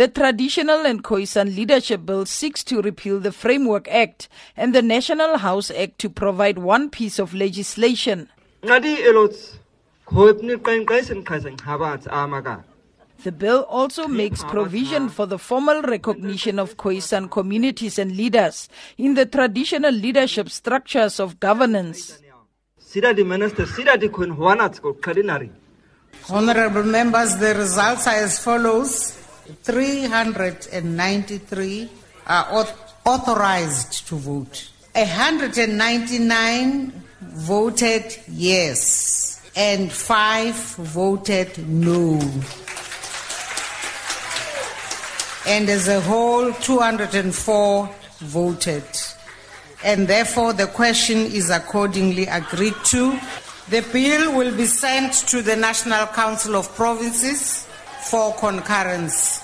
The 0.00 0.08
Traditional 0.08 0.86
and 0.86 1.04
Khoisan 1.04 1.54
Leadership 1.54 2.06
Bill 2.06 2.24
seeks 2.24 2.64
to 2.64 2.80
repeal 2.80 3.20
the 3.20 3.32
Framework 3.32 3.86
Act 3.88 4.30
and 4.56 4.74
the 4.74 4.80
National 4.80 5.36
House 5.36 5.70
Act 5.70 5.98
to 5.98 6.08
provide 6.08 6.56
one 6.56 6.88
piece 6.88 7.18
of 7.18 7.34
legislation. 7.34 8.30
The 8.62 9.60
bill 13.36 13.66
also 13.68 14.08
makes 14.08 14.42
provision 14.44 15.10
for 15.10 15.26
the 15.26 15.38
formal 15.38 15.82
recognition 15.82 16.58
of 16.58 16.78
Khoisan 16.78 17.30
communities 17.30 17.98
and 17.98 18.16
leaders 18.16 18.70
in 18.96 19.12
the 19.12 19.26
traditional 19.26 19.92
leadership 19.92 20.48
structures 20.48 21.20
of 21.20 21.38
governance. 21.40 22.18
Honorable 26.30 26.84
members, 26.84 27.36
the 27.36 27.54
results 27.54 28.06
are 28.06 28.14
as 28.14 28.38
follows 28.38 29.19
393 29.62 31.90
are 32.26 32.66
authorized 33.04 34.08
to 34.08 34.16
vote, 34.16 34.70
199 34.92 36.92
voted 37.20 38.16
yes, 38.28 39.50
and 39.56 39.92
5 39.92 40.54
voted 40.76 41.68
no 41.68 42.20
and 45.46 45.68
as 45.68 45.88
a 45.88 46.00
whole 46.00 46.52
204 46.52 47.90
voted. 48.18 48.84
And 49.82 50.06
therefore 50.06 50.52
the 50.52 50.66
question 50.66 51.18
is 51.18 51.50
accordingly 51.50 52.26
agreed 52.26 52.74
to. 52.86 53.18
The 53.68 53.80
bill 53.92 54.36
will 54.36 54.56
be 54.56 54.66
sent 54.66 55.12
to 55.28 55.42
the 55.42 55.56
National 55.56 56.06
Council 56.08 56.56
of 56.56 56.74
Provinces 56.76 57.66
for 58.10 58.34
concurrence. 58.34 59.42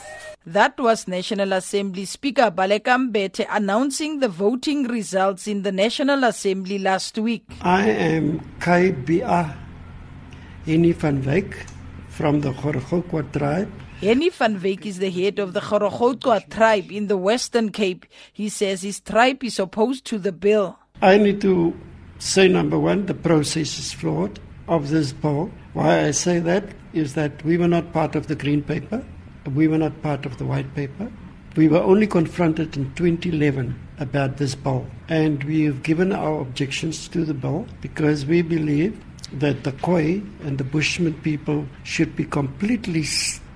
That 0.48 0.78
was 0.78 1.08
National 1.08 1.54
Assembly 1.54 2.04
Speaker 2.04 2.52
Baleka 2.52 2.94
Mbete 2.96 3.44
announcing 3.50 4.20
the 4.20 4.28
voting 4.28 4.84
results 4.84 5.48
in 5.48 5.62
the 5.62 5.72
National 5.72 6.22
Assembly 6.22 6.78
last 6.78 7.18
week. 7.18 7.42
I 7.62 7.90
am 7.90 8.48
Kai 8.60 8.92
Bia 8.92 9.56
Henny 10.64 10.92
van 10.92 11.20
Wyk 11.24 11.52
from 12.08 12.42
the 12.42 12.52
Gorachoqua 12.52 13.32
tribe. 13.32 13.72
Henny 14.00 14.28
van 14.28 14.60
Wyk 14.60 14.86
is 14.86 15.00
the 15.00 15.10
head 15.10 15.40
of 15.40 15.52
the 15.52 15.58
Gorachoqua 15.58 16.48
tribe 16.48 16.92
in 16.92 17.08
the 17.08 17.16
Western 17.16 17.72
Cape. 17.72 18.06
He 18.32 18.48
says 18.48 18.82
his 18.82 19.00
tribe 19.00 19.42
is 19.42 19.58
opposed 19.58 20.04
to 20.04 20.18
the 20.18 20.30
bill. 20.30 20.78
I 21.02 21.18
need 21.18 21.40
to 21.40 21.76
say, 22.20 22.46
number 22.46 22.78
one, 22.78 23.06
the 23.06 23.14
process 23.14 23.80
is 23.80 23.92
flawed 23.92 24.38
of 24.68 24.90
this 24.90 25.12
bill. 25.12 25.50
Why 25.72 26.04
I 26.06 26.12
say 26.12 26.38
that 26.38 26.66
is 26.92 27.14
that 27.14 27.44
we 27.44 27.58
were 27.58 27.66
not 27.66 27.92
part 27.92 28.14
of 28.14 28.28
the 28.28 28.36
green 28.36 28.62
paper, 28.62 29.04
we 29.54 29.68
were 29.68 29.78
not 29.78 30.02
part 30.02 30.26
of 30.26 30.38
the 30.38 30.44
white 30.44 30.74
paper. 30.74 31.10
We 31.56 31.68
were 31.68 31.82
only 31.82 32.06
confronted 32.06 32.76
in 32.76 32.92
2011 32.94 33.78
about 33.98 34.36
this 34.36 34.54
bill, 34.54 34.86
and 35.08 35.42
we 35.44 35.62
have 35.64 35.82
given 35.82 36.12
our 36.12 36.40
objections 36.40 37.08
to 37.08 37.24
the 37.24 37.34
bill 37.34 37.66
because 37.80 38.26
we 38.26 38.42
believe 38.42 39.02
that 39.32 39.64
the 39.64 39.72
Khoi 39.72 40.22
and 40.42 40.58
the 40.58 40.64
Bushman 40.64 41.14
people 41.14 41.66
should 41.82 42.14
be 42.14 42.24
completely 42.24 43.04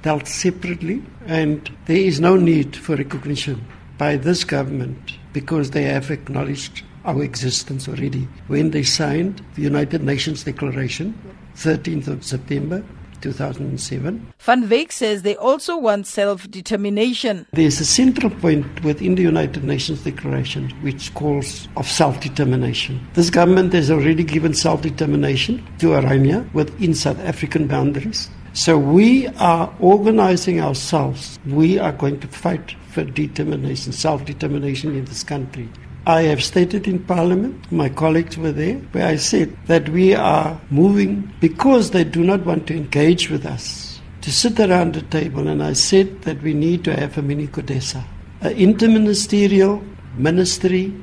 dealt 0.02 0.27
separately, 0.27 1.02
and 1.27 1.70
there 1.86 1.98
is 1.98 2.20
no 2.20 2.36
need 2.36 2.75
for 2.75 2.97
recognition 2.97 3.64
by 3.98 4.16
this 4.16 4.44
government 4.44 5.19
because 5.32 5.70
they 5.70 5.82
have 5.82 6.10
acknowledged 6.10 6.82
our 7.04 7.22
existence 7.22 7.88
already 7.88 8.27
when 8.48 8.70
they 8.70 8.82
signed 8.82 9.44
the 9.54 9.62
United 9.62 10.02
Nations 10.02 10.44
Declaration, 10.44 11.14
13th 11.54 12.08
of 12.08 12.25
September 12.25 12.82
2007. 13.20 14.32
Van 14.38 14.68
Wyk 14.68 14.92
says 14.92 15.22
they 15.22 15.36
also 15.36 15.76
want 15.76 16.06
self 16.06 16.50
determination. 16.50 17.46
There's 17.52 17.80
a 17.80 17.84
central 17.84 18.30
point 18.30 18.82
within 18.84 19.14
the 19.14 19.22
United 19.22 19.64
Nations 19.64 20.04
Declaration 20.04 20.70
which 20.82 21.12
calls 21.14 21.68
of 21.76 21.86
self 21.86 22.20
determination. 22.20 23.00
This 23.14 23.30
government 23.30 23.72
has 23.72 23.91
already 23.91 24.24
given 24.24 24.54
self 24.54 24.82
determination 24.82 25.66
to 25.78 25.88
Orania 25.88 26.53
within 26.54 26.94
South 26.94 27.20
African 27.20 27.66
boundaries. 27.66 28.28
So 28.53 28.76
we 28.76 29.28
are 29.38 29.72
organizing 29.78 30.60
ourselves. 30.60 31.38
We 31.47 31.78
are 31.78 31.92
going 31.92 32.19
to 32.20 32.26
fight 32.26 32.75
for 32.88 33.04
determination, 33.04 33.92
self 33.92 34.25
determination 34.25 34.97
in 34.97 35.04
this 35.04 35.22
country. 35.22 35.69
I 36.06 36.22
have 36.22 36.43
stated 36.43 36.88
in 36.88 37.05
Parliament, 37.05 37.71
my 37.71 37.88
colleagues 37.88 38.38
were 38.38 38.53
there, 38.53 38.77
where 38.93 39.06
I 39.06 39.16
said 39.16 39.56
that 39.66 39.88
we 39.91 40.15
are 40.15 40.61
moving 40.71 41.33
because 41.41 41.91
they 41.91 42.05
do 42.05 42.25
not 42.25 42.47
want 42.47 42.66
to 42.69 42.77
engage 42.77 43.28
with 43.28 43.44
us 43.44 44.00
to 44.22 44.33
sit 44.33 44.59
around 44.59 44.94
the 44.94 45.03
table. 45.03 45.47
And 45.49 45.62
I 45.62 45.75
said 45.75 46.22
that 46.22 46.43
we 46.43 46.55
need 46.55 46.84
to 46.84 46.99
have 46.99 47.19
a 47.19 47.22
mini 47.22 47.49
CODESA. 47.49 48.05
An 48.41 48.55
interministerial 48.55 49.84
ministry 50.16 50.94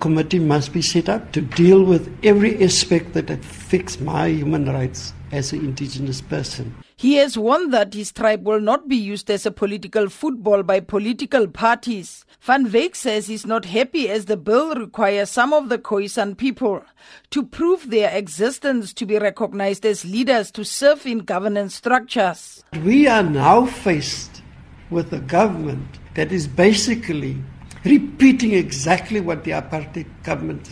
committee 0.00 0.38
must 0.38 0.72
be 0.72 0.82
set 0.82 1.08
up 1.08 1.32
to 1.32 1.40
deal 1.40 1.82
with 1.82 2.16
every 2.24 2.62
aspect 2.62 3.12
that 3.14 3.30
affects 3.30 4.00
my 4.00 4.28
human 4.28 4.66
rights 4.72 5.12
as 5.32 5.52
an 5.52 5.60
indigenous 5.60 6.20
person. 6.20 6.74
He 6.96 7.14
has 7.14 7.38
warned 7.38 7.72
that 7.72 7.94
his 7.94 8.12
tribe 8.12 8.46
will 8.46 8.60
not 8.60 8.88
be 8.88 8.96
used 8.96 9.30
as 9.30 9.46
a 9.46 9.50
political 9.50 10.08
football 10.08 10.62
by 10.62 10.80
political 10.80 11.46
parties. 11.46 12.24
Van 12.40 12.66
Wyk 12.66 12.96
says 12.96 13.26
he's 13.26 13.46
not 13.46 13.64
happy 13.64 14.08
as 14.08 14.24
the 14.24 14.36
bill 14.36 14.74
requires 14.74 15.30
some 15.30 15.52
of 15.52 15.68
the 15.68 15.78
Khoisan 15.78 16.36
people 16.36 16.82
to 17.30 17.44
prove 17.44 17.90
their 17.90 18.10
existence 18.16 18.92
to 18.94 19.06
be 19.06 19.18
recognized 19.18 19.84
as 19.86 20.04
leaders 20.04 20.50
to 20.52 20.64
serve 20.64 21.06
in 21.06 21.18
governance 21.18 21.74
structures. 21.74 22.64
We 22.84 23.06
are 23.06 23.22
now 23.22 23.66
faced 23.66 24.42
with 24.90 25.12
a 25.12 25.20
government 25.20 25.98
that 26.14 26.32
is 26.32 26.48
basically 26.48 27.36
repeating 27.84 28.54
exactly 28.54 29.20
what 29.20 29.44
the 29.44 29.52
apartheid 29.52 30.06
government 30.24 30.68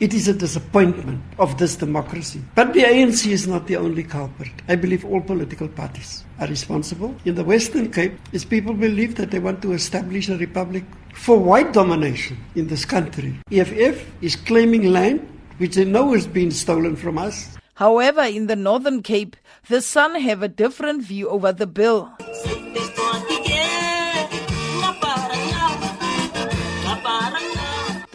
It 0.00 0.14
is 0.14 0.28
a 0.28 0.34
disappointment 0.34 1.22
of 1.38 1.56
this 1.58 1.76
democracy. 1.76 2.42
But 2.54 2.74
the 2.74 2.82
ANC 2.82 3.26
is 3.26 3.46
not 3.46 3.66
the 3.66 3.76
only 3.76 4.04
culprit. 4.04 4.52
I 4.68 4.76
believe 4.76 5.04
all 5.04 5.20
political 5.20 5.68
parties 5.68 6.24
are 6.38 6.46
responsible. 6.46 7.14
In 7.24 7.34
the 7.34 7.44
Western 7.44 7.90
Cape, 7.90 8.18
is 8.32 8.44
people 8.44 8.74
believe 8.74 9.16
that 9.16 9.30
they 9.30 9.38
want 9.38 9.62
to 9.62 9.72
establish 9.72 10.28
a 10.28 10.36
republic 10.36 10.84
for 11.14 11.38
white 11.38 11.72
domination 11.72 12.36
in 12.54 12.66
this 12.66 12.84
country. 12.84 13.38
EFF 13.50 14.04
is 14.20 14.36
claiming 14.36 14.92
land 14.92 15.26
which 15.58 15.74
they 15.74 15.84
know 15.84 16.12
has 16.12 16.26
been 16.26 16.50
stolen 16.50 16.96
from 16.96 17.16
us. 17.18 17.56
However, 17.74 18.22
in 18.22 18.46
the 18.46 18.56
Northern 18.56 19.02
Cape, 19.02 19.36
the 19.68 19.80
San 19.80 20.14
have 20.20 20.42
a 20.42 20.48
different 20.48 21.02
view 21.02 21.28
over 21.28 21.52
the 21.52 21.66
bill. 21.66 22.12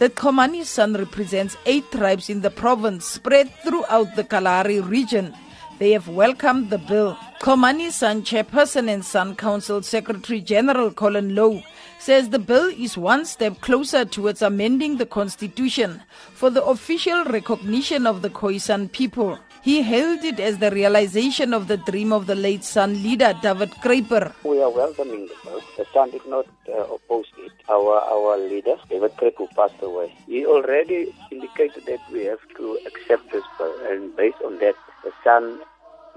The 0.02 0.10
Khomani 0.10 0.64
San 0.64 0.94
represents 0.94 1.56
eight 1.64 1.88
tribes 1.92 2.28
in 2.28 2.40
the 2.40 2.50
province 2.50 3.04
spread 3.04 3.48
throughout 3.62 4.16
the 4.16 4.24
Kalahari 4.24 4.80
region. 4.80 5.32
They 5.78 5.92
have 5.92 6.08
welcomed 6.08 6.70
the 6.70 6.78
bill. 6.78 7.16
Khomani 7.40 7.92
San 7.92 8.22
chairperson 8.22 8.92
and 8.92 9.04
San 9.04 9.36
Council 9.36 9.80
Secretary 9.80 10.40
General 10.40 10.90
Collin 10.90 11.36
Louw 11.36 11.62
says 12.00 12.30
the 12.30 12.40
bill 12.40 12.66
is 12.76 12.98
one 12.98 13.24
step 13.24 13.60
closer 13.60 14.04
towards 14.04 14.42
amending 14.42 14.96
the 14.96 15.06
constitution 15.06 16.02
for 16.34 16.50
the 16.50 16.64
official 16.64 17.22
recognition 17.26 18.04
of 18.04 18.22
the 18.22 18.30
Khoisan 18.30 18.90
people. 18.90 19.38
He 19.62 19.82
hailed 19.82 20.24
it 20.24 20.40
as 20.40 20.58
the 20.58 20.72
realization 20.72 21.54
of 21.54 21.68
the 21.68 21.76
dream 21.76 22.12
of 22.12 22.26
the 22.26 22.34
late 22.34 22.64
San 22.64 23.00
leader 23.00 23.32
David 23.40 23.70
Kruiper. 23.82 24.32
We 24.42 24.60
are 24.60 24.68
welcoming 24.70 25.28
the 25.28 25.36
bill. 25.44 25.60
The 25.76 25.86
San 25.94 26.10
did 26.10 26.26
not 26.26 26.46
uh, 26.68 26.94
oppose 26.94 27.26
it. 27.38 27.52
Our 27.70 27.94
our 28.14 28.36
leader, 28.38 28.74
David 28.90 29.12
Kruiper, 29.18 29.46
passed 29.54 29.80
away. 29.80 30.12
He 30.26 30.44
already 30.44 31.14
indicated 31.30 31.84
that 31.86 32.00
we 32.12 32.24
have 32.24 32.40
to 32.56 32.76
accept 32.86 33.30
this 33.30 33.44
and 33.88 34.16
based 34.16 34.42
on 34.44 34.58
that, 34.58 34.74
the 35.04 35.12
San 35.22 35.60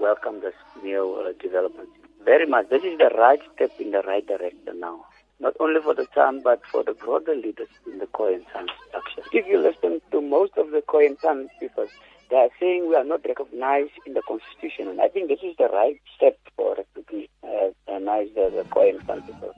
welcomed 0.00 0.42
this 0.42 0.58
new 0.82 1.04
uh, 1.14 1.30
development. 1.40 1.88
Very 2.24 2.46
much. 2.46 2.68
This 2.68 2.82
is 2.82 2.98
the 2.98 3.10
right 3.16 3.40
step 3.54 3.70
in 3.78 3.92
the 3.92 4.02
right 4.02 4.26
direction 4.26 4.80
now 4.80 5.04
not 5.38 5.54
only 5.60 5.80
for 5.82 5.94
the 5.94 6.06
San, 6.14 6.40
but 6.42 6.60
for 6.72 6.82
the 6.82 6.94
broader 6.94 7.34
leaders 7.34 7.68
in 7.86 7.98
the 7.98 8.06
Khoi 8.06 8.34
and 8.34 8.44
San 8.52 8.66
structure. 8.88 9.22
If 9.32 9.46
you 9.46 9.58
listen 9.58 10.00
to 10.10 10.20
most 10.20 10.52
of 10.56 10.70
the 10.70 10.80
Khoi 10.82 11.06
and 11.06 11.18
San 11.20 11.48
people, 11.60 11.86
they 12.30 12.36
are 12.36 12.50
saying 12.58 12.88
we 12.88 12.94
are 12.94 13.04
not 13.04 13.24
recognized 13.26 13.92
in 14.06 14.14
the 14.14 14.22
constitution. 14.22 14.88
And 14.88 15.00
I 15.00 15.08
think 15.08 15.28
this 15.28 15.40
is 15.42 15.56
the 15.56 15.68
right 15.72 16.00
step 16.16 16.38
for 16.56 16.76
recognize 18.06 18.28
uh, 18.36 18.50
the, 18.50 18.62
the 18.62 19.00
San 19.06 19.22
people. 19.22 19.54